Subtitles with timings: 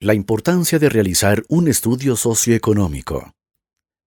[0.00, 3.32] La importancia de realizar un estudio socioeconómico.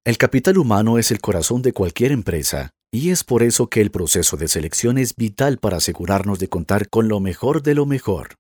[0.05, 3.91] El capital humano es el corazón de cualquier empresa y es por eso que el
[3.91, 8.37] proceso de selección es vital para asegurarnos de contar con lo mejor de lo mejor.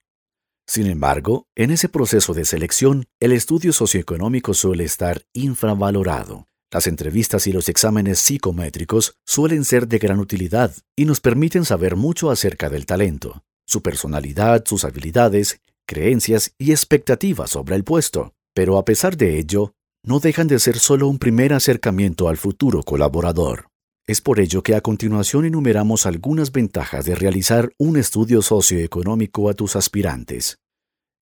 [0.64, 6.46] Sin embargo, en ese proceso de selección, el estudio socioeconómico suele estar infravalorado.
[6.70, 11.96] Las entrevistas y los exámenes psicométricos suelen ser de gran utilidad y nos permiten saber
[11.96, 15.60] mucho acerca del talento, su personalidad, sus habilidades,
[15.90, 18.32] creencias y expectativas sobre el puesto.
[18.54, 19.72] Pero a pesar de ello,
[20.04, 23.66] no dejan de ser solo un primer acercamiento al futuro colaborador.
[24.06, 29.54] Es por ello que a continuación enumeramos algunas ventajas de realizar un estudio socioeconómico a
[29.54, 30.58] tus aspirantes.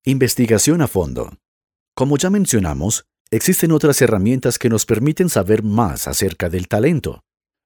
[0.05, 1.33] Investigación a fondo.
[1.97, 7.21] Como ya mencionamos, existen otras herramientas que nos permiten saber más acerca del talento.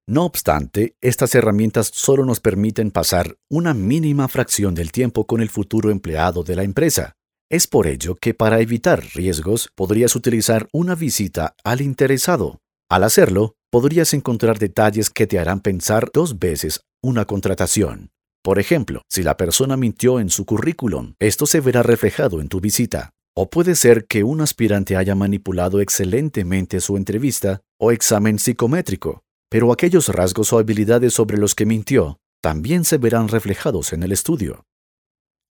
[0.09, 5.49] No obstante, estas herramientas solo nos permiten pasar una mínima fracción del tiempo con el
[5.49, 7.15] futuro empleado de la empresa.
[7.49, 12.59] Es por ello que para evitar riesgos podrías utilizar una visita al interesado.
[12.91, 18.11] Al hacerlo, podrías encontrar detalles que te harán pensar dos veces una contratación.
[18.43, 22.61] Por ejemplo, si la persona mintió en su currículum, esto se verá reflejado en tu
[22.61, 23.11] visita.
[23.37, 29.71] O puede ser que un aspirante haya manipulado excelentemente su entrevista o examen psicométrico, pero
[29.71, 34.65] aquellos rasgos o habilidades sobre los que mintió también se verán reflejados en el estudio.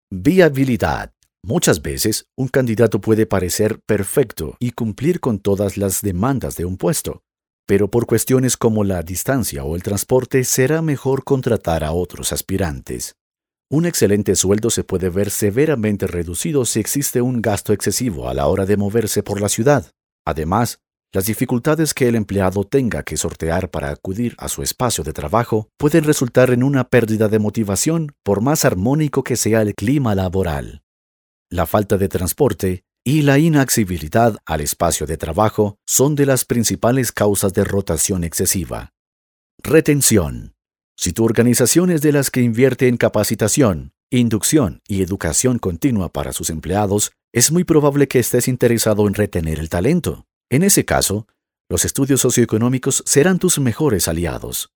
[0.10, 1.14] Viabilidad.
[1.44, 6.78] Muchas veces, un candidato puede parecer perfecto y cumplir con todas las demandas de un
[6.78, 7.22] puesto,
[7.68, 13.14] pero por cuestiones como la distancia o el transporte será mejor contratar a otros aspirantes.
[13.70, 18.48] Un excelente sueldo se puede ver severamente reducido si existe un gasto excesivo a la
[18.48, 19.92] hora de moverse por la ciudad.
[20.26, 20.80] Además,
[21.14, 25.70] las dificultades que el empleado tenga que sortear para acudir a su espacio de trabajo
[25.78, 30.82] pueden resultar en una pérdida de motivación por más armónico que sea el clima laboral
[31.52, 37.12] la falta de transporte y la inaccesibilidad al espacio de trabajo son de las principales
[37.12, 38.94] causas de rotación excesiva.
[39.62, 40.54] Retención.
[40.98, 46.32] Si tu organización es de las que invierte en capacitación, inducción y educación continua para
[46.32, 50.26] sus empleados, es muy probable que estés interesado en retener el talento.
[50.52, 51.28] En ese caso,
[51.70, 54.74] los estudios socioeconómicos serán tus mejores aliados.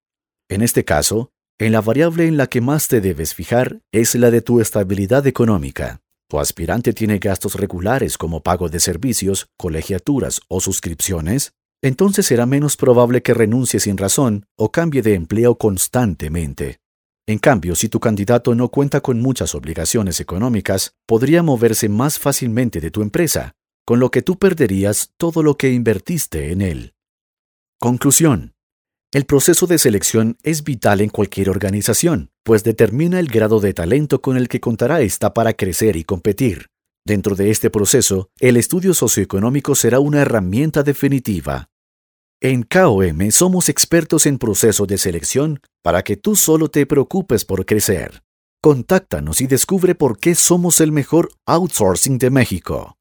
[0.48, 4.30] En este caso, en la variable en la que más te debes fijar es la
[4.30, 6.00] de tu estabilidad económica.
[6.30, 11.52] ¿Tu aspirante tiene gastos regulares como pago de servicios, colegiaturas o suscripciones?
[11.82, 16.78] Entonces será menos probable que renuncie sin razón o cambie de empleo constantemente.
[17.26, 22.80] En cambio, si tu candidato no cuenta con muchas obligaciones económicas, podría moverse más fácilmente
[22.80, 26.94] de tu empresa, con lo que tú perderías todo lo que invertiste en él.
[27.78, 28.54] Conclusión.
[29.12, 34.20] El proceso de selección es vital en cualquier organización, pues determina el grado de talento
[34.20, 36.66] con el que contará esta para crecer y competir.
[37.06, 41.68] Dentro de este proceso, el estudio socioeconómico será una herramienta definitiva.
[42.42, 47.64] En KOM somos expertos en proceso de selección para que tú solo te preocupes por
[47.64, 48.24] crecer.
[48.60, 52.95] Contáctanos y descubre por qué somos el mejor outsourcing de México.